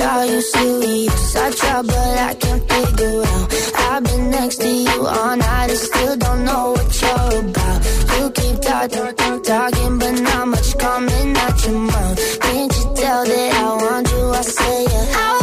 Said, 0.00 0.08
Are 0.08 0.24
you 0.24 0.40
serious? 0.40 1.36
I 1.36 1.50
try, 1.50 1.82
but 1.82 2.18
I 2.30 2.34
can't 2.34 2.62
figure 2.72 3.22
out. 3.22 3.46
I've 3.90 4.04
been 4.04 4.30
next 4.30 4.56
to 4.62 4.68
you 4.68 5.06
all 5.06 5.36
night 5.36 5.68
and 5.68 5.78
still 5.78 6.16
don't 6.16 6.44
know 6.44 6.72
what 6.72 7.02
you're 7.02 7.40
about. 7.44 7.80
You 8.16 8.30
keep 8.30 8.60
talking, 8.62 9.42
talking, 9.42 9.98
but 9.98 10.20
not 10.22 10.48
much 10.48 10.78
coming 10.78 11.36
out 11.36 11.66
your 11.66 11.78
mouth. 11.78 12.40
Can't 12.40 12.72
you 12.78 12.94
tell 12.96 13.24
that 13.26 13.54
I 13.54 13.76
want 13.84 14.10
you? 14.10 14.30
I 14.30 14.40
say, 14.40 14.84
yeah. 14.84 15.16
I 15.16 15.39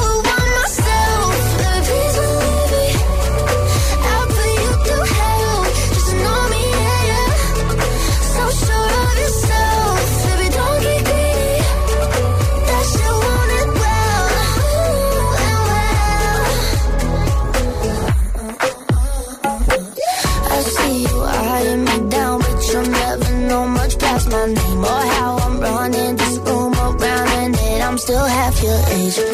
still 28.08 28.23
half 28.23 28.63
your 28.63 28.80
age. 28.88 29.27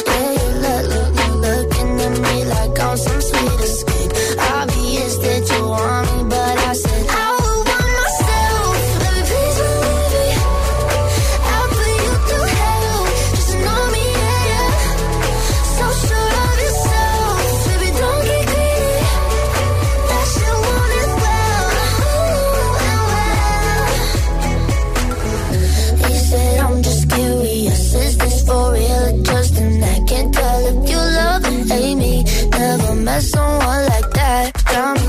don't 34.33 35.02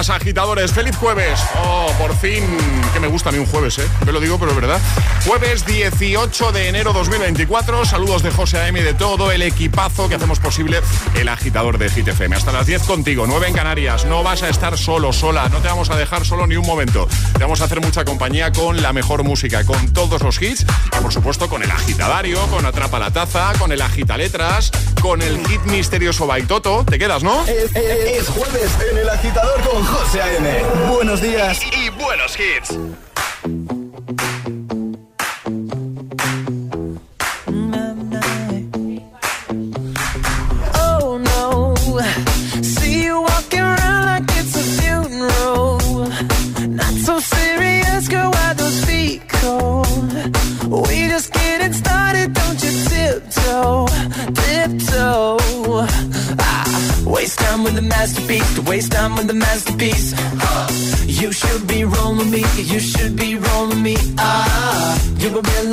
días, 0.00 0.10
agitadores. 0.10 0.72
Feliz 0.72 0.96
jueves. 0.96 1.40
Oh, 1.64 1.92
por 1.98 2.16
fin, 2.16 2.44
que 2.92 3.00
me 3.00 3.08
gusta 3.08 3.28
a 3.28 3.32
mí 3.32 3.38
un 3.38 3.46
jueves, 3.46 3.78
¿eh? 3.78 3.88
Me 4.06 4.12
lo 4.12 4.20
digo, 4.20 4.38
pero 4.38 4.52
es 4.52 4.56
verdad. 4.56 4.80
Jueves 5.26 5.66
18 5.66 6.52
de 6.52 6.68
enero 6.68 6.92
2024. 6.92 7.84
Saludos 7.84 8.22
de 8.22 8.30
José 8.30 8.58
A.M. 8.58 8.80
y 8.80 8.82
de 8.82 8.94
todo 8.94 9.30
el 9.32 9.42
equipazo 9.42 10.08
que 10.08 10.14
hacemos 10.14 10.38
posible 10.38 10.80
el 11.14 11.28
agitador 11.28 11.78
de 11.78 11.90
Hit 11.90 12.08
FM. 12.08 12.36
Hasta 12.36 12.52
las 12.52 12.66
10 12.66 12.82
contigo, 12.84 13.26
9 13.26 13.48
en 13.48 13.54
Canarias. 13.54 14.04
No 14.06 14.22
vas 14.22 14.42
a 14.42 14.48
estar 14.48 14.78
solo, 14.78 15.12
sola. 15.12 15.48
No 15.48 15.58
te 15.58 15.68
vamos 15.68 15.90
a 15.90 15.96
dejar 15.96 16.24
solo 16.24 16.46
ni 16.46 16.56
un 16.56 16.66
momento. 16.66 17.08
Te 17.34 17.40
vamos 17.40 17.60
a 17.60 17.64
hacer 17.64 17.80
mucha 17.80 18.04
compañía 18.04 18.52
con 18.52 18.80
la 18.80 18.92
mejor 18.92 19.24
música, 19.24 19.64
con 19.64 19.92
todos 19.92 20.22
los 20.22 20.40
hits 20.40 20.64
y, 20.96 21.02
por 21.02 21.12
supuesto, 21.12 21.48
con 21.48 21.62
el 21.62 21.70
agitadario, 21.70 22.40
con 22.46 22.64
Atrapa 22.64 22.98
la 22.98 23.10
Taza, 23.10 23.52
con 23.58 23.72
el 23.72 23.82
agita 23.82 24.16
letras, 24.16 24.70
con 25.00 25.22
el 25.22 25.44
hit 25.46 25.62
misterioso 25.66 26.26
Baitoto. 26.26 26.84
¿Te 26.84 26.98
quedas, 26.98 27.22
no? 27.22 27.42
Es, 27.44 27.74
es- 27.74 28.20
es 28.20 28.28
jueves 28.28 28.70
en 28.90 28.98
el 28.98 29.08
agitador 29.08 29.60
con 29.62 29.84
José 29.84 30.20
A.M. 30.22 30.62
Buenos 30.90 31.20
días 31.20 31.60
y, 31.64 31.86
y 31.86 31.88
buenos 31.90 32.36
hits. 32.38 33.79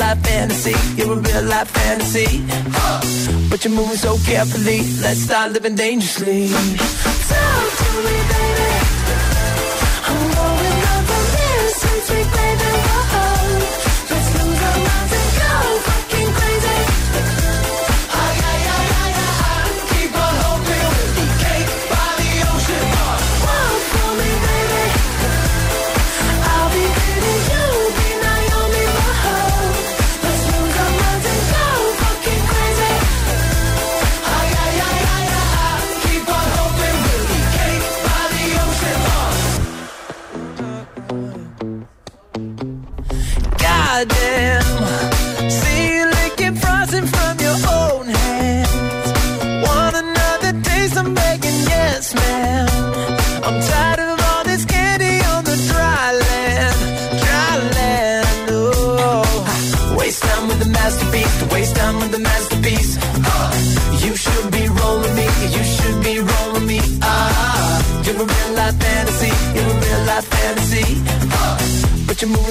Life 0.08 0.24
fantasy, 0.24 0.76
you're 0.96 1.12
a 1.12 1.16
real 1.20 1.44
life 1.44 1.70
fantasy. 1.70 2.42
But 3.50 3.66
you're 3.66 3.74
moving 3.74 3.98
so 3.98 4.18
carefully. 4.26 4.80
Let's 5.02 5.20
start 5.20 5.52
living 5.52 5.76
dangerously. 5.76 6.48
Talk 6.48 7.78
to 7.80 7.90
me, 8.06 8.16
baby. 8.32 8.97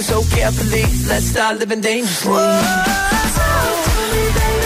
so 0.07 0.23
carefully. 0.37 0.85
Let's 1.09 1.27
start 1.27 1.59
living 1.59 1.81
dangerously. 1.81 2.31
Whoa, 2.31 2.61
talk 3.35 3.85
to 3.85 4.03
me, 4.13 4.23
baby. 4.39 4.66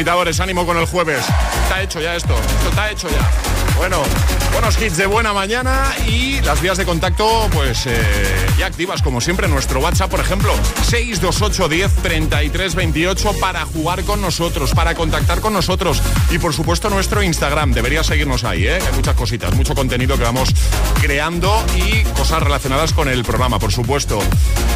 Agitadores, 0.00 0.40
ánimo 0.40 0.64
con 0.64 0.78
el 0.78 0.86
jueves. 0.86 1.22
Está 1.64 1.82
hecho 1.82 2.00
ya 2.00 2.16
esto, 2.16 2.34
esto 2.34 2.70
está 2.70 2.90
hecho 2.90 3.06
ya. 3.10 3.30
Bueno, 3.76 4.02
buenos 4.50 4.80
hits 4.80 4.96
de 4.96 5.04
buena 5.04 5.34
mañana 5.34 5.94
y 6.06 6.40
las 6.40 6.62
vías 6.62 6.78
de 6.78 6.86
contacto, 6.86 7.48
pues 7.52 7.84
eh, 7.84 8.46
ya 8.58 8.64
activas, 8.64 9.02
como 9.02 9.20
siempre, 9.20 9.46
nuestro 9.46 9.80
WhatsApp, 9.80 10.10
por 10.10 10.20
ejemplo, 10.20 10.54
628 10.84 11.68
10 11.68 11.94
33 11.96 12.74
28 12.76 13.32
para 13.42 13.66
jugar 13.66 14.02
con 14.04 14.22
nosotros, 14.22 14.70
para 14.70 14.94
contactar 14.94 15.42
con 15.42 15.52
nosotros 15.52 16.00
y, 16.30 16.38
por 16.38 16.54
supuesto, 16.54 16.88
nuestro 16.90 17.22
Instagram. 17.22 17.72
Deberías 17.72 18.06
seguirnos 18.06 18.44
ahí, 18.44 18.66
¿eh? 18.66 18.78
Hay 18.78 18.94
muchas 18.94 19.14
cositas, 19.14 19.54
mucho 19.54 19.74
contenido 19.74 20.16
que 20.16 20.24
vamos 20.24 20.50
creando 21.00 21.64
y 21.76 22.04
cosas 22.16 22.42
relacionadas 22.42 22.92
con 22.92 23.08
el 23.08 23.24
programa, 23.24 23.58
por 23.58 23.72
supuesto. 23.72 24.18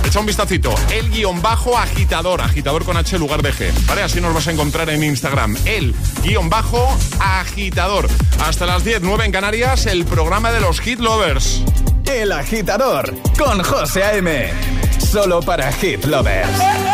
Echa 0.04 0.20
un 0.20 0.26
vistacito, 0.26 0.75
el 0.92 1.11
guion 1.11 1.40
bajo 1.42 1.78
agitador, 1.78 2.40
agitador 2.40 2.84
con 2.84 2.96
H 2.96 3.18
lugar 3.18 3.42
de 3.42 3.52
G, 3.52 3.87
¿vale? 3.87 4.02
Así 4.02 4.20
nos 4.20 4.34
vas 4.34 4.49
a 4.49 4.52
encontrar 4.52 4.90
en 4.90 5.02
Instagram, 5.02 5.56
el 5.64 5.94
guion 6.23 6.50
bajo 6.50 6.96
agitador. 7.20 8.08
Hasta 8.44 8.66
las 8.66 8.84
10, 8.84 9.02
9 9.02 9.25
en 9.26 9.32
Canarias, 9.32 9.87
el 9.87 10.04
programa 10.04 10.50
de 10.52 10.61
los 10.61 10.80
Hit 10.80 11.00
Lovers. 11.00 11.62
El 12.06 12.32
agitador 12.32 13.14
con 13.38 13.62
José 13.62 14.02
A.M. 14.04 14.50
Solo 14.99 15.40
para 15.40 15.73
Hit 15.73 16.04
Lovers. 16.04 16.93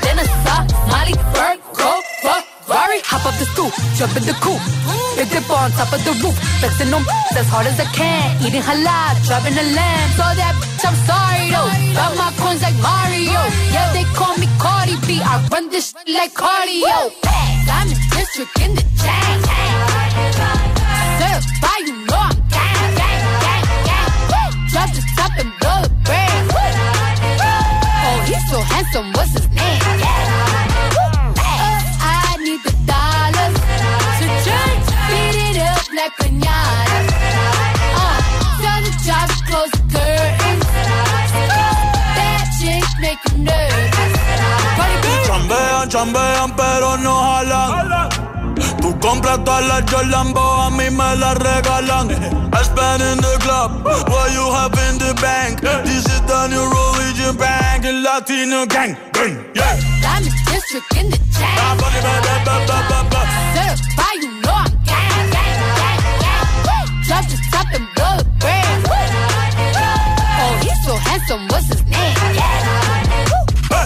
hop 3.11 3.27
up 3.27 3.35
the 3.35 3.45
stoop, 3.51 3.73
jump 3.99 4.15
in 4.15 4.23
the 4.23 4.35
coupe. 4.39 4.63
Big 5.19 5.27
dip 5.27 5.49
on 5.51 5.69
top 5.75 5.91
of 5.91 5.99
the 6.07 6.15
roof, 6.23 6.35
flexing 6.63 6.89
them 6.89 7.03
as 7.39 7.47
hard 7.51 7.67
as 7.67 7.77
I 7.77 7.87
can. 7.91 8.39
Eating 8.39 8.63
halal, 8.63 9.13
driving 9.27 9.55
a 9.59 9.65
lamb. 9.75 10.09
So 10.15 10.25
that 10.39 10.55
bitch, 10.55 10.83
I'm 10.87 10.95
sorry 11.03 11.51
though. 11.51 11.69
Got 11.91 12.15
my 12.15 12.31
coins 12.39 12.63
like 12.63 12.77
Mario. 12.79 13.41
Yeah, 13.75 13.91
they 13.91 14.07
call 14.15 14.33
me 14.39 14.47
Cardi 14.63 14.95
B. 15.03 15.19
I 15.19 15.43
run 15.51 15.67
this 15.69 15.91
shit 15.91 16.15
like 16.15 16.31
cardio. 16.33 17.11
I'm 17.67 17.87
in 17.91 17.99
district 18.15 18.55
in 18.63 18.71
the 18.79 18.83
chain. 19.03 19.37
Certified, 21.19 21.83
you 21.87 21.95
know 22.07 22.23
I'm 22.31 22.37
gang, 22.47 22.91
gang, 22.95 23.23
gang, 23.43 23.65
gang. 23.87 24.53
Drop 24.71 24.89
the 24.95 25.03
top 25.19 25.33
and 25.41 25.51
blow 25.59 25.77
the 25.83 25.91
brand. 26.07 26.45
Oh, 28.07 28.17
he's 28.27 28.43
so 28.49 28.59
handsome, 28.71 29.11
what's 29.13 29.33
his 29.35 29.50
Uh, 36.03 36.09
tell 38.57 38.81
the 38.81 38.89
job 39.05 39.29
to 39.29 39.37
close 39.45 39.69
the 39.69 39.83
curtains. 39.93 40.65
That 42.17 42.49
chick 42.57 42.81
make 42.97 43.21
you 43.29 43.45
nervous. 43.45 44.13
Cardi 44.81 44.97
B. 44.97 45.07
Chambean, 45.29 45.85
chambean, 45.93 46.49
pero 46.57 46.97
no 46.97 47.13
jalan. 47.21 48.09
Tú 48.81 48.97
compras 48.99 49.43
todas 49.43 49.63
las 49.67 49.83
Jolambo, 49.91 50.41
a 50.41 50.71
mí 50.71 50.89
me 50.89 51.15
las 51.17 51.37
regalan. 51.37 52.09
I 52.51 52.63
spend 52.63 53.03
in 53.03 53.17
the 53.21 53.37
club, 53.41 53.85
what 54.09 54.33
you 54.33 54.51
have 54.51 54.73
in 54.89 54.97
the 54.97 55.13
bank. 55.21 55.61
This 55.61 56.05
is 56.05 56.21
the 56.25 56.47
new 56.47 56.65
religion 56.65 57.37
bank, 57.37 57.85
el 57.85 58.01
Latino 58.01 58.65
gang. 58.65 58.97
gang 59.13 59.37
yeah. 59.53 59.77
I'm 60.03 60.23
in 60.23 60.33
district 60.49 60.95
in 60.97 61.11
the. 61.11 61.19
Ah, 61.43 61.75
ba. 61.77 61.91
Certified, 63.53 64.30
handsome, 71.07 71.47
what's 71.49 71.67
his 71.67 71.83
name? 71.85 72.15
Uh, 73.71 73.85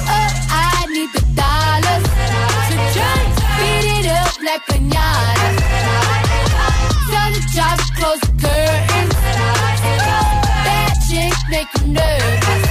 I 0.50 0.86
need 0.92 1.10
the 1.14 1.24
dollars 1.36 2.06
to 2.70 2.76
change, 2.96 3.36
beat 3.58 3.86
it 4.00 4.08
up 4.12 4.34
like 4.48 4.64
pinata. 4.70 5.48
Tell 7.12 7.30
the 7.36 7.42
job 7.56 7.76
to 7.80 7.88
close 7.98 8.22
the 8.22 8.34
curtains. 8.42 9.16
That 10.66 10.94
chick 11.08 11.36
make 11.50 11.72
you 11.80 11.88
nervous. 11.94 12.64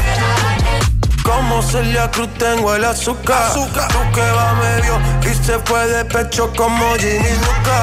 Como 1.23 1.63
Celia 1.63 2.11
Cruz 2.11 2.29
tengo 2.39 2.75
el 2.75 2.85
azúcar. 2.85 3.53
Tú 3.55 3.67
que 4.15 4.21
va 4.21 4.55
medio 4.55 5.01
y 5.23 5.35
se 5.35 5.59
fue 5.61 5.87
de 5.87 6.05
pecho 6.05 6.53
como 6.57 6.95
Ginny 6.97 7.35
Luca. 7.45 7.79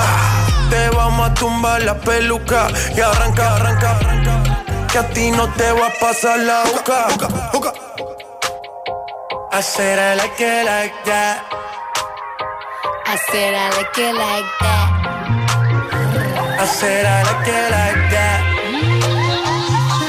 Te 0.70 0.90
vamos 0.96 1.30
a 1.30 1.34
tumbar 1.34 1.82
la 1.84 2.00
peluca 2.00 2.68
y 2.96 3.02
arranca, 3.02 3.56
arranca, 3.56 3.92
arranca. 3.98 4.61
Que 4.92 4.98
a 4.98 5.08
ti 5.14 5.32
no 5.32 5.48
te 5.54 5.72
va 5.72 5.88
a 5.88 5.90
pasar 6.02 6.38
la 6.40 6.64
boca. 6.66 7.74
I 9.54 9.62
said 9.62 9.98
I 9.98 10.16
like 10.16 10.42
it 10.42 10.66
like 10.66 11.06
that. 11.06 11.44
I 13.06 13.16
said 13.30 13.54
I 13.54 13.70
like 13.78 13.98
it 13.98 14.14
like 14.14 14.52
that. 14.60 14.88
I 16.60 16.66
said 16.66 17.06
I 17.06 17.24
like 17.24 17.48
it 17.48 17.72
like 17.72 18.12
that. 18.12 18.40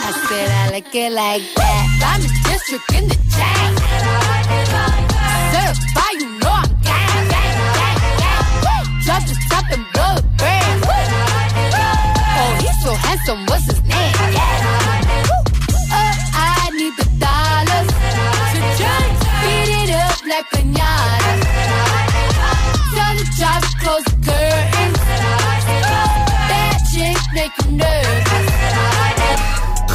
I 0.09 0.13
said 0.27 0.51
I 0.51 0.71
like 0.73 0.95
it 0.95 1.13
like 1.13 1.55
that. 1.55 1.87
I'm 2.05 2.21
in 2.23 2.31
district 2.51 2.93
in 2.93 3.05
the 3.07 3.17
chain. 3.35 3.71
Certified, 5.53 6.19
you 6.23 6.29
know 6.41 6.55
I'm 6.63 6.71
gang, 6.83 7.29
gang, 7.31 7.57
gang, 7.79 7.99
gang. 8.19 8.87
Drop 9.05 9.23
handsome, 13.05 13.47
what's. 13.47 13.73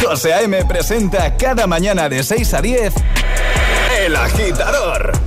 José 0.08 0.34
A.M. 0.34 0.64
presenta 0.66 1.36
cada 1.36 1.68
mañana 1.68 2.08
de 2.08 2.24
6 2.24 2.54
a 2.54 2.62
10 2.62 2.94
El 4.00 4.16
Agitador. 4.16 5.27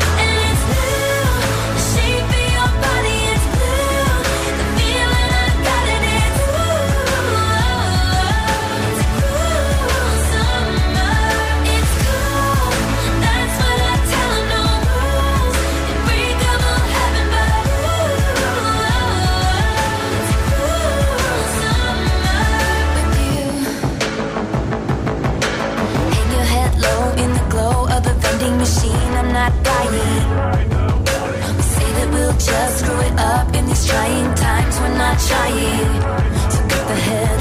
lying. 29.85 31.61
Say 31.61 31.89
that 31.97 32.09
we'll 32.13 32.33
just 32.33 32.79
screw 32.79 32.99
it 32.99 33.15
up 33.19 33.53
in 33.55 33.65
these 33.65 33.85
trying 33.87 34.33
times. 34.35 34.79
We're 34.79 34.97
not 34.97 35.17
trying 35.19 35.93
to 36.53 36.59
cut 36.69 36.87
the 36.87 36.95
head 36.95 37.40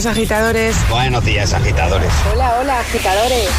días, 0.00 0.16
agitadores. 0.16 0.76
Buenos 0.88 1.24
días, 1.24 1.52
agitadores. 1.52 2.10
Hola, 2.32 2.58
hola, 2.58 2.80
agitadores. 2.80 3.50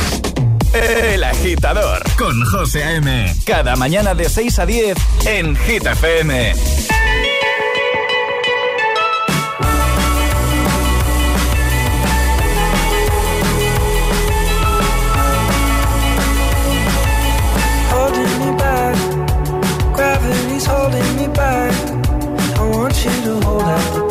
El 0.73 1.23
agitador 1.23 2.01
con 2.17 2.43
José 2.45 2.83
A.M. 2.83 3.35
Cada 3.45 3.75
mañana 3.75 4.15
de 4.15 4.27
6 4.27 4.57
a 4.57 4.65
10 4.65 4.97
en 5.25 5.55
Hit 5.55 5.85
FM. 5.85 6.53
holding 17.91 18.39
me 18.39 18.57
back. 18.57 18.95
Gravity's 19.93 20.65
holding 20.65 21.15
me 21.17 21.27
back. 21.27 21.73
I 22.57 22.67
want 22.67 23.05
you 23.05 23.11
to 23.25 23.45
hold 23.45 23.61
out 23.61 24.10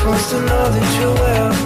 supposed 0.00 0.30
to 0.30 0.40
know 0.40 0.70
that 0.70 0.98
you're 0.98 1.14
well. 1.14 1.59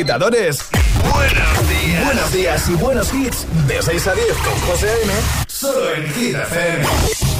Agitadores. 0.00 0.60
Buenos 1.12 1.68
días. 1.68 2.04
Buenos 2.04 2.32
días 2.32 2.68
y 2.68 2.72
buenos 2.74 3.12
hits. 3.12 3.46
De 3.66 3.82
6 3.82 4.06
a 4.06 4.14
10 4.14 4.26
con 4.38 4.60
José 4.60 4.88
A.M. 4.88 5.12
Solo 5.46 5.94
en 5.94 6.14
Hit 6.14 6.36
FM. 6.36 6.86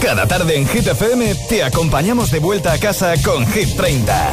Cada 0.03 0.27
tarde 0.27 0.57
en 0.57 0.69
Hit 0.69 0.87
FM 0.87 1.35
te 1.49 1.65
acompañamos 1.65 2.31
de 2.31 2.39
vuelta 2.39 2.73
a 2.73 2.79
casa 2.79 3.15
con 3.25 3.47
Hit 3.47 3.77
30. 3.77 4.33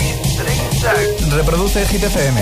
Reproduce 1.38 1.86
Hit 1.86 2.04
FM. 2.04 2.42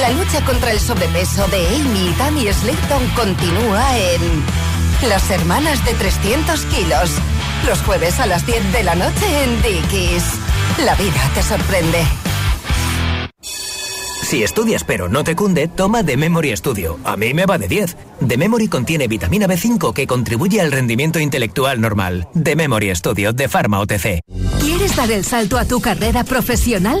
La 0.00 0.10
lucha 0.10 0.44
contra 0.44 0.70
el 0.70 0.78
sobrepeso 0.78 1.46
de 1.48 1.66
Amy 1.76 2.08
y 2.08 2.12
Tammy 2.18 2.52
Slayton 2.52 3.08
continúa 3.16 3.98
en 3.98 5.08
Las 5.08 5.28
Hermanas 5.28 5.84
de 5.84 5.92
300 5.94 6.60
kilos. 6.66 7.10
Los 7.66 7.80
jueves 7.80 8.20
a 8.20 8.26
las 8.26 8.46
10 8.46 8.72
de 8.72 8.84
la 8.84 8.94
noche 8.94 9.42
en 9.42 9.62
Dickies. 9.62 10.22
La 10.84 10.94
vida 10.94 11.30
te 11.34 11.42
sorprende. 11.42 11.98
Si 14.22 14.42
estudias 14.42 14.84
pero 14.84 15.08
no 15.08 15.24
te 15.24 15.34
cunde, 15.34 15.68
toma 15.68 16.04
The 16.04 16.16
Memory 16.16 16.56
Studio. 16.56 16.98
A 17.02 17.16
mí 17.16 17.34
me 17.34 17.46
va 17.46 17.58
de 17.58 17.66
10. 17.66 17.96
The 18.28 18.36
Memory 18.36 18.68
contiene 18.68 19.08
vitamina 19.08 19.48
B5 19.48 19.94
que 19.94 20.06
contribuye 20.06 20.60
al 20.60 20.70
rendimiento 20.70 21.18
intelectual 21.18 21.80
normal. 21.80 22.28
The 22.40 22.54
Memory 22.54 22.94
Studio 22.94 23.32
de 23.32 23.48
Pharma 23.48 23.80
OTC. 23.80 24.20
¿Quieres 24.60 24.94
dar 24.94 25.10
el 25.10 25.24
salto 25.24 25.58
a 25.58 25.64
tu 25.64 25.80
carrera 25.80 26.24
profesional? 26.24 27.00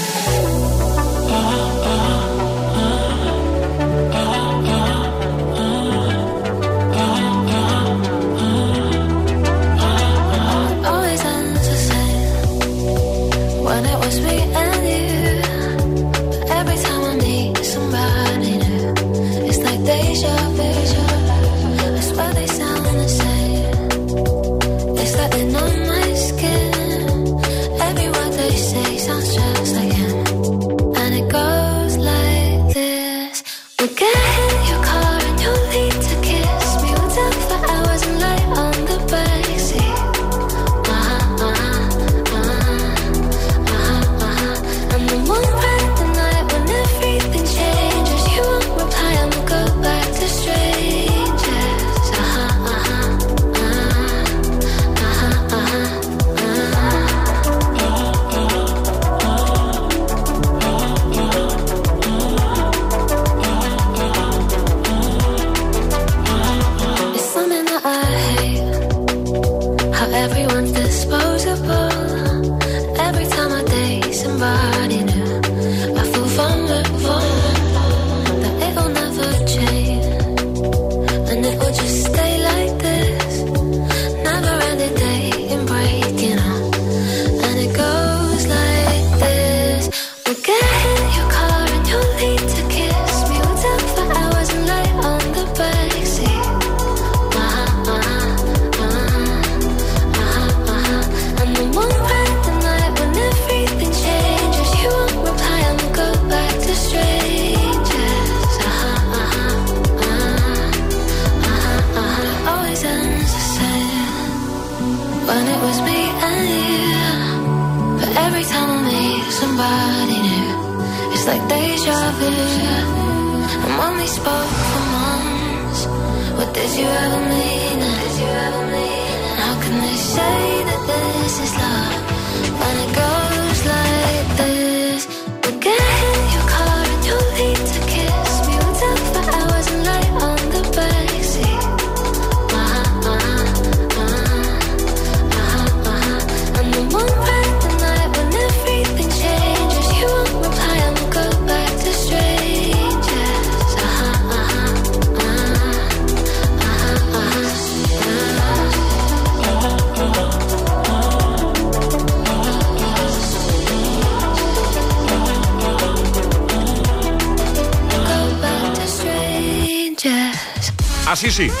Así 171.11 171.29
sí, 171.29 171.51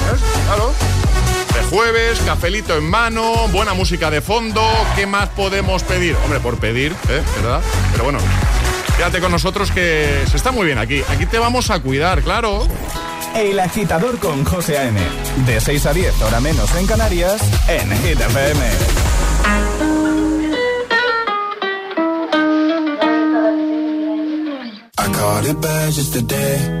Claro. 0.45 0.71
De 1.53 1.61
jueves, 1.63 2.21
cafelito 2.25 2.77
en 2.77 2.89
mano, 2.89 3.49
buena 3.49 3.73
música 3.73 4.09
de 4.09 4.21
fondo. 4.21 4.65
¿Qué 4.95 5.05
más 5.05 5.27
podemos 5.27 5.83
pedir? 5.83 6.15
Hombre, 6.23 6.39
por 6.39 6.57
pedir, 6.57 6.93
¿eh? 7.09 7.21
¿verdad? 7.35 7.59
Pero 7.91 8.05
bueno, 8.05 8.19
quédate 8.95 9.19
con 9.19 9.29
nosotros 9.29 9.69
que 9.71 10.23
se 10.31 10.37
está 10.37 10.53
muy 10.53 10.65
bien 10.65 10.77
aquí. 10.77 11.03
Aquí 11.09 11.25
te 11.25 11.37
vamos 11.37 11.69
a 11.69 11.79
cuidar, 11.79 12.21
claro. 12.21 12.65
El 13.35 13.59
agitador 13.59 14.19
con 14.19 14.45
José 14.45 14.77
A.M. 14.77 15.01
De 15.45 15.59
6 15.59 15.85
a 15.85 15.91
10, 15.93 16.21
hora 16.21 16.39
menos 16.39 16.73
en 16.75 16.87
Canarias, 16.87 17.41
en 17.67 17.91
Hit 18.03 18.21
FM. 18.21 18.65
I 24.97 25.11
caught 25.11 25.45
it 25.45 25.59
bad 25.59 25.91
just 25.91 26.13
today. 26.13 26.80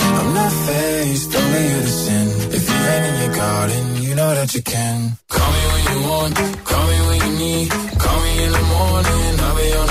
I'm 0.21 0.33
not 0.35 0.51
faced, 0.51 1.35
only 1.35 1.63
you 1.71 1.79
to 1.81 1.93
sin. 2.03 2.27
If 2.57 2.63
you 2.69 2.79
ain't 2.93 3.05
in 3.09 3.15
your 3.23 3.35
garden, 3.35 4.03
you 4.03 4.13
know 4.13 4.35
that 4.35 4.53
you 4.53 4.61
can. 4.61 5.17
Call 5.29 5.51
me 5.55 5.63
when 5.71 5.83
you 5.91 5.99
want, 6.09 6.35
call 6.69 6.85
me 6.91 6.97
when 7.07 7.19
you 7.25 7.33
need. 7.43 7.69
Call 8.03 8.19
me 8.25 8.43
in 8.45 8.51
the 8.51 8.65
morning, 8.75 9.39
I'll 9.45 9.55
be 9.57 9.67
on 9.81 9.90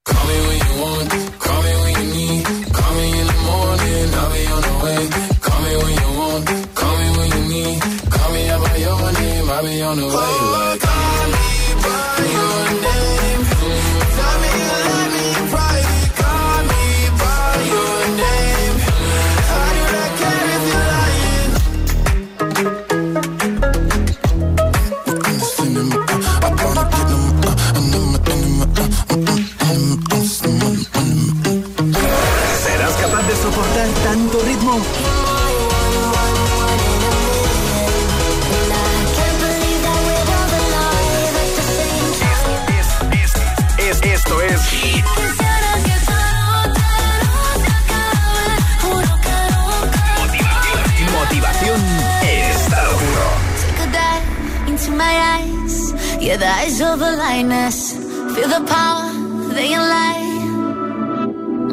Feel 57.41 58.49
the 58.49 58.63
power, 58.67 59.09
they 59.55 59.75
light. 59.75 60.45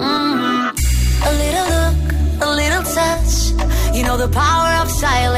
Mm. 0.00 0.72
A 1.28 1.32
little 1.42 1.68
look, 1.76 1.98
a 2.40 2.50
little 2.56 2.82
touch. 2.94 3.94
You 3.94 4.02
know 4.02 4.16
the 4.16 4.28
power 4.28 4.82
of 4.82 4.90
silence. 4.90 5.37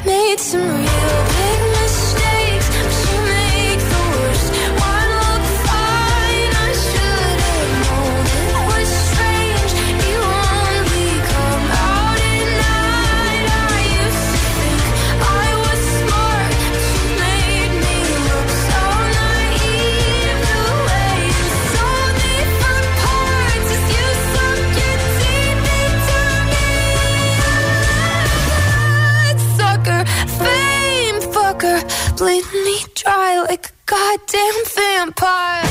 damn 34.31 34.63
vampire. 34.65 35.70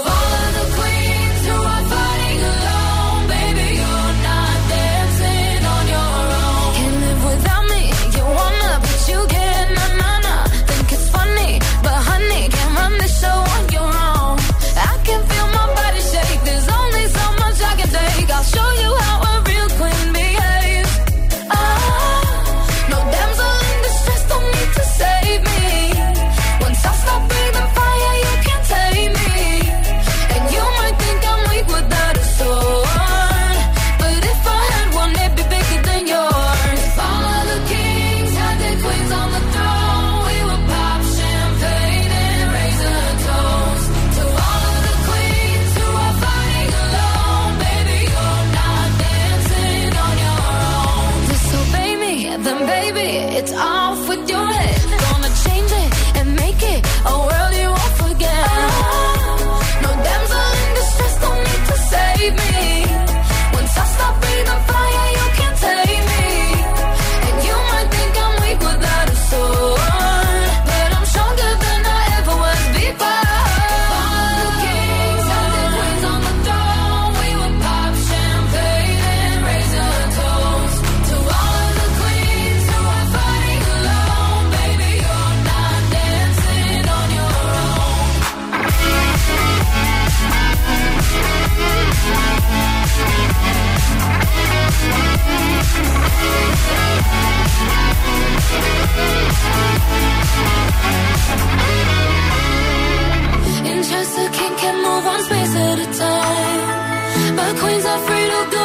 a 104.25 104.29
king 104.37 104.55
can 104.61 104.75
move 104.85 105.03
one 105.05 105.23
space 105.23 105.55
at 105.55 105.77
a 105.85 105.87
time. 106.03 107.35
But 107.37 107.51
queens 107.59 107.85
are 107.85 108.01
free 108.07 108.27
to 108.33 108.41
go. 108.55 108.60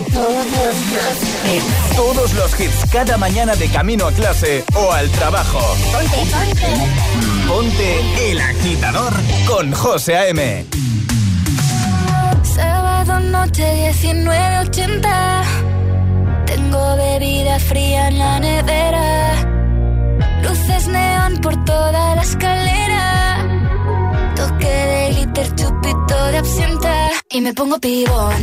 todos 0.00 0.46
los 0.46 0.74
hits. 1.52 1.96
Todos 1.96 2.32
los 2.32 2.58
hits 2.58 2.90
cada 2.90 3.18
mañana 3.18 3.54
de 3.56 3.68
camino 3.68 4.06
a 4.06 4.12
clase 4.12 4.64
o 4.74 4.90
al 4.90 5.10
trabajo. 5.10 5.60
Ponte, 7.46 8.30
el 8.30 8.40
agitador 8.40 9.12
con 9.46 9.72
José 9.72 10.16
A.M. 10.16 10.64
Sábado 12.42 13.20
noche 13.20 13.92
19.80. 13.92 15.42
Tengo 16.46 16.96
bebida 16.96 17.58
fría 17.58 18.08
en 18.08 18.18
la 18.18 18.40
nevera. 18.40 19.34
Luces 20.42 20.88
neón 20.88 21.38
por 21.42 21.62
toda 21.66 22.14
la 22.14 22.22
escalera. 22.22 23.46
Toque 24.36 24.68
de 24.68 25.10
glitter, 25.10 25.54
chupito 25.54 26.26
de 26.30 26.38
absenta. 26.38 27.10
Y 27.28 27.42
me 27.42 27.52
pongo 27.52 27.78
pibón 27.78 28.42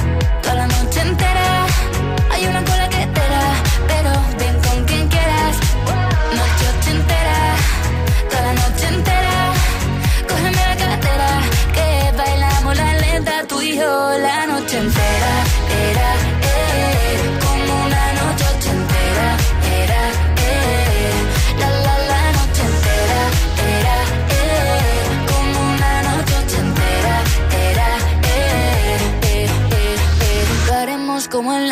Hay 2.41 2.47
una 2.47 2.80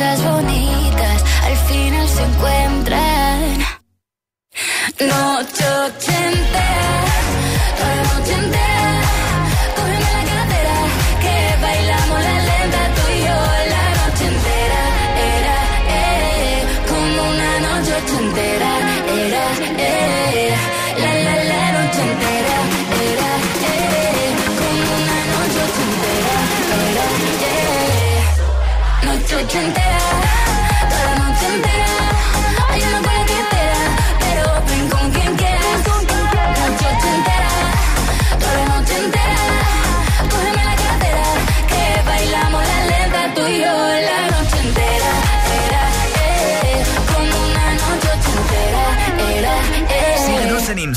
Cosas 0.00 0.24
bonitas 0.24 1.24
al 1.44 1.56
final 1.68 2.08
se 2.08 2.22
encuentran. 2.22 3.58
Noche 5.00 5.64
ochentera, 5.68 6.19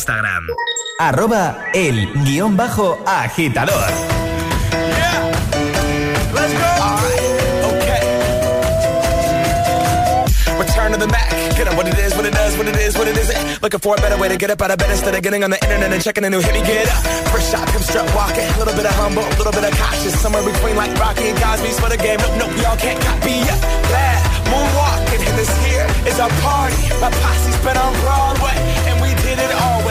Instagram. 0.03 0.47
Arroba 0.99 1.71
el 1.73 2.11
guión 2.25 2.57
bajo 2.57 3.01
agitador. 3.05 3.89
Let's 6.33 6.53
go. 6.53 6.59
All 6.83 6.97
right. 6.99 7.23
Okay. 7.71 8.01
Return 10.59 10.91
to 10.91 10.97
the 10.97 11.07
Mac. 11.07 11.29
Get 11.55 11.67
up 11.69 11.77
what 11.77 11.87
it 11.87 11.97
is, 11.97 12.13
what 12.15 12.25
it 12.25 12.33
does, 12.33 12.57
what 12.57 12.67
it 12.67 12.75
is, 12.75 12.97
what 12.97 13.07
it 13.07 13.17
isn't. 13.17 13.61
Looking 13.63 13.79
for 13.79 13.95
a 13.95 14.01
better 14.01 14.17
way 14.19 14.27
to 14.27 14.35
get 14.35 14.49
up 14.51 14.61
out 14.61 14.71
of 14.71 14.77
bed 14.77 14.91
instead 14.91 15.15
of 15.15 15.21
getting 15.23 15.43
on 15.45 15.51
the 15.51 15.63
internet 15.63 15.93
and 15.93 16.03
checking 16.03 16.25
a 16.25 16.29
new 16.29 16.41
hit. 16.41 16.53
Me 16.53 16.61
get 16.67 16.89
up. 16.89 17.03
First 17.31 17.51
shot, 17.51 17.65
come 17.69 17.81
strut 17.81 18.13
walking. 18.13 18.43
A 18.43 18.59
little 18.59 18.75
bit 18.75 18.85
of 18.85 18.95
humble, 18.95 19.23
a 19.23 19.35
little 19.39 19.53
bit 19.53 19.63
of 19.63 19.71
cautious. 19.79 20.19
Somewhere 20.19 20.43
between 20.43 20.75
like 20.75 20.93
Rocky 20.99 21.29
and 21.29 21.39
Cosby's 21.39 21.79
for 21.79 21.87
the 21.87 21.97
game. 21.97 22.19
Nope, 22.19 22.35
nope, 22.37 22.51
y'all 22.59 22.75
can't 22.75 22.99
copy 22.99 23.39
yet. 23.47 23.61
Bad 23.87 24.19
moonwalking, 24.51 25.23
and 25.29 25.37
this 25.39 25.49
here 25.63 25.87
is 26.05 26.19
our 26.19 26.29
party. 26.43 26.91
My 26.99 27.09
posse's 27.09 27.55
been 27.63 27.77
on 27.77 27.93
Broadway, 28.03 28.57
and 28.91 28.99
we 29.01 29.15
did 29.23 29.39
it 29.39 29.51
all 29.63 29.72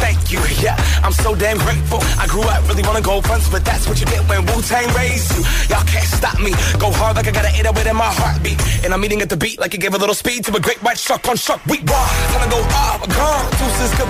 Thank 0.00 0.32
you. 0.32 0.40
Yeah, 0.62 0.76
I'm 1.02 1.12
so 1.12 1.34
damn 1.34 1.58
grateful. 1.58 1.98
I 2.18 2.26
grew 2.26 2.42
up 2.42 2.66
really 2.68 2.82
wanna 2.82 3.02
go 3.02 3.20
fronts, 3.20 3.48
but 3.48 3.64
that's 3.64 3.88
what 3.88 4.00
you 4.00 4.06
get 4.06 4.26
when 4.28 4.46
Wu 4.46 4.62
Tang 4.62 4.88
raised 4.94 5.34
you. 5.36 5.42
Y'all 5.68 5.84
can't 5.84 6.06
stop 6.06 6.38
me. 6.40 6.52
Go 6.78 6.90
hard 6.90 7.16
like 7.16 7.28
I 7.28 7.32
got 7.32 7.44
an 7.44 7.54
808 7.54 7.86
in 7.90 7.96
my 7.96 8.12
heartbeat. 8.12 8.58
And 8.84 8.94
I'm 8.94 9.04
eating 9.04 9.20
at 9.22 9.28
the 9.28 9.36
beat 9.36 9.58
like 9.58 9.74
it 9.74 9.80
gave 9.80 9.94
a 9.94 9.98
little 9.98 10.14
speed 10.14 10.44
to 10.46 10.56
a 10.56 10.60
great 10.60 10.82
white 10.82 10.98
shark 10.98 11.28
on 11.28 11.36
shark. 11.36 11.64
We 11.66 11.78
raw. 11.80 12.06
Time 12.32 12.48
to 12.48 12.56
go 12.56 12.60
off. 12.62 13.00
Gone. 13.08 13.52
Goodbye 13.98 14.01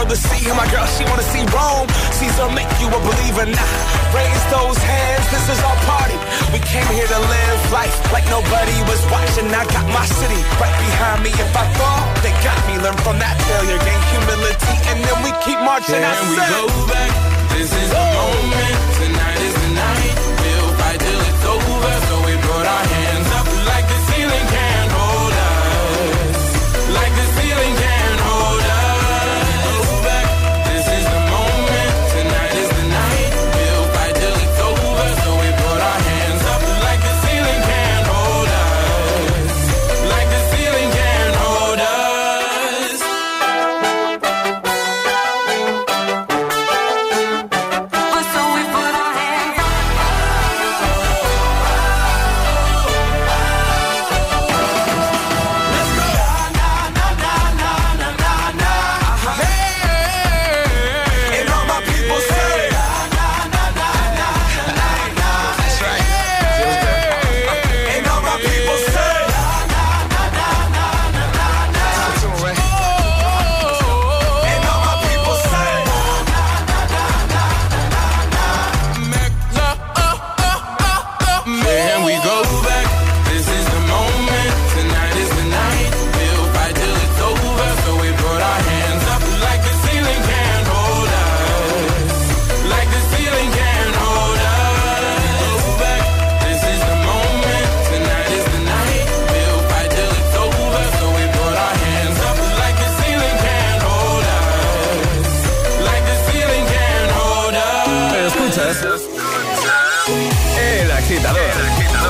world 0.00 0.10
to 0.10 0.16
see 0.16 0.48
him. 0.48 0.56
My 0.56 0.66
girl, 0.72 0.86
she 0.96 1.04
wanna 1.04 1.26
see 1.28 1.44
Rome. 1.52 1.88
Caesar 2.16 2.48
make 2.56 2.70
you 2.80 2.88
a 2.88 3.00
believer 3.04 3.44
now. 3.44 3.60
Nah, 3.60 4.16
raise 4.16 4.44
those 4.48 4.78
hands, 4.80 5.24
this 5.28 5.44
is 5.52 5.60
our 5.60 5.78
party. 5.84 6.16
We 6.52 6.58
came 6.64 6.88
here 6.96 7.06
to 7.06 7.20
live 7.20 7.60
life 7.72 7.96
like 8.12 8.24
nobody 8.32 8.76
was 8.88 9.00
watching. 9.12 9.52
I 9.52 9.64
got 9.68 9.86
my 9.92 10.06
city 10.06 10.40
right 10.60 10.76
behind 10.88 11.22
me. 11.24 11.30
If 11.30 11.52
I 11.52 11.64
fall, 11.76 12.02
they 12.24 12.32
got 12.40 12.58
me. 12.68 12.74
Learn 12.80 12.96
from 13.04 13.18
that 13.20 13.36
failure, 13.44 13.78
gain 13.84 14.00
humility, 14.12 14.74
and 14.90 14.98
then 15.04 15.18
we 15.24 15.30
keep 15.44 15.60
marching. 15.60 16.00
Can 16.00 16.16
we 16.32 16.36
go 16.36 16.64
back? 16.88 17.12
This 17.52 17.68
is 17.68 17.88
the 17.92 18.04
moment. 18.16 18.76
Tonight 19.00 19.40
is 19.48 19.54
the 19.60 19.70
night. 19.76 20.16
We'll 20.40 20.72
fight 20.80 20.98
till 21.04 21.20
it's 21.28 21.44
over. 21.44 21.94
So 22.08 22.14
we 22.24 22.34
put 22.48 22.64
our 22.64 22.84
hands 22.96 23.28
up 23.36 23.46
like 23.68 23.86
the 23.92 23.98
ceiling 24.08 24.46
can. 24.48 24.69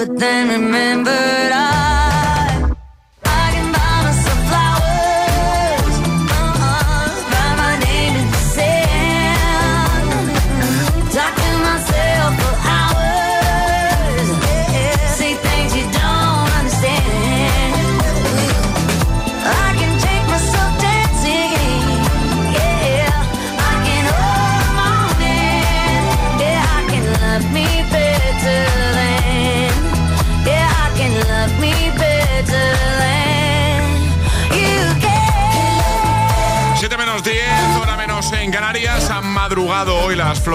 everything 0.00 0.67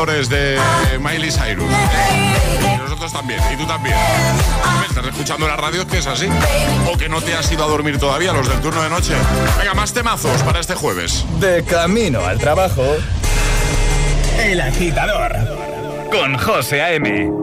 flores 0.03 0.27
de 0.27 0.59
Miley 0.99 1.31
Cyrus. 1.31 1.71
Y 2.61 2.77
nosotros 2.77 3.13
también, 3.13 3.39
y 3.53 3.55
tú 3.55 3.65
también. 3.65 3.95
Estás 4.89 5.05
escuchando 5.05 5.47
la 5.47 5.55
radio, 5.55 5.81
es 5.81 5.87
que 5.87 5.97
es 5.99 6.07
así. 6.07 6.27
O 6.91 6.97
que 6.97 7.07
no 7.07 7.21
te 7.21 7.33
has 7.33 7.49
ido 7.51 7.63
a 7.63 7.67
dormir 7.67 7.97
todavía, 7.99 8.33
los 8.33 8.49
del 8.49 8.59
turno 8.59 8.83
de 8.83 8.89
noche. 8.89 9.13
Venga, 9.57 9.73
más 9.73 9.93
temazos 9.93 10.41
para 10.43 10.59
este 10.59 10.75
jueves. 10.75 11.25
De 11.39 11.63
camino 11.63 12.25
al 12.25 12.37
trabajo. 12.37 12.83
El 14.39 14.59
agitador. 14.59 15.31
Con 16.11 16.37
José 16.37 16.81
A.M. 16.81 17.42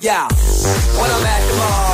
Yeah, 0.00 0.28
when 0.28 1.10
I'm 1.10 1.24
at 1.24 1.48
the 1.48 1.56
mall, 1.56 1.93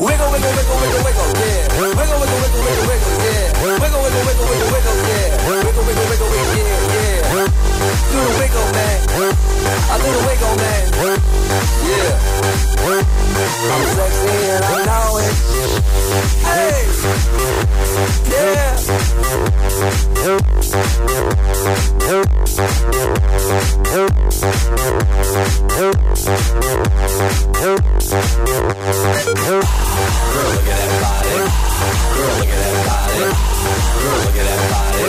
Wiggle, 0.00 0.26
wiggle, 0.32 0.50
wiggle, 0.50 0.76
wiggle, 0.80 1.04
wiggle, 1.04 1.28
yeah. 1.38 1.68
Wiggle, 1.78 1.94
wiggle, 1.94 2.18
wiggle, 2.18 2.62
wiggle, 2.66 2.86
wiggle, 2.90 3.14
yeah. 3.22 3.62
Wiggle, 3.62 4.02
wiggle, 4.02 4.22
wiggle, 4.26 4.46
wiggle, 4.50 4.70
wiggle, 4.74 4.96
yeah. 5.06 5.46
Wiggle, 5.46 5.84
wiggle, 5.86 6.06
wiggle, 6.10 6.28
wiggle, 6.30 6.56
yeah. 6.58 6.83
Do 8.14 8.20
the 8.20 8.26
wiggle, 8.38 8.68
man. 8.70 8.98
Do 9.10 10.06
the 10.06 10.22
wiggle, 10.24 10.54
man. 10.54 10.82
Yeah. 11.82 12.14
I'm 13.74 13.84
sexy 13.90 14.38
and 14.54 14.64
I 14.64 14.66
know 14.86 15.18
it. 15.18 15.34
Hey. 16.46 16.78
Yeah. 18.30 18.74
Girl, 29.04 30.50
look 30.50 30.68
at 30.68 30.78
that 30.78 30.90
body. 31.02 31.34
Girl, 32.14 32.32
look 32.38 32.48
at 32.48 32.58
that 32.62 32.78
body. 32.86 33.18
Girl, 34.02 34.18
look 34.22 34.36
at 34.36 34.46
that 34.46 34.60
body. 34.70 35.02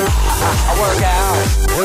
I 0.46 0.74
work 0.80 1.02
out. 1.04 1.85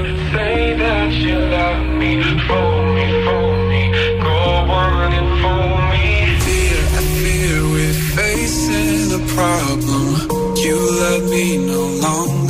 Say 0.31 0.73
that 0.77 1.11
you 1.11 1.37
love 1.37 1.85
me, 1.99 2.11
fool 2.47 2.83
me, 2.95 3.05
fool 3.25 3.55
me, 3.71 3.83
go 4.21 4.37
on 4.83 5.11
and 5.19 5.29
fool 5.41 5.75
me. 5.91 6.07
Fear, 6.45 6.79
I 6.99 7.03
fear 7.19 7.59
we're 7.73 7.99
facing 8.15 9.11
a 9.19 9.23
problem. 9.35 10.55
You 10.55 10.77
love 11.03 11.23
me 11.29 11.57
no 11.57 11.81
longer, 12.07 12.40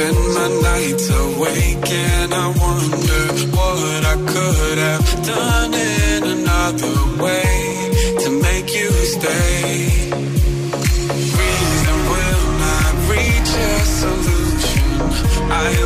spend 0.00 0.34
my 0.34 0.48
nights 0.62 1.08
awake 1.10 1.90
and 1.90 2.32
I 2.32 2.46
wonder 2.64 3.22
what 3.56 4.02
I 4.12 4.16
could 4.32 4.78
have 4.78 5.08
done 5.26 5.74
in 5.74 6.22
another 6.36 6.96
way 7.22 7.90
to 8.22 8.28
make 8.46 8.68
you 8.78 8.90
stay. 9.14 10.10
Reason 11.40 11.98
will 12.12 12.46
not 12.66 12.92
reach 13.12 13.52
a 13.68 13.80
solution. 14.00 14.88
I 15.64 15.79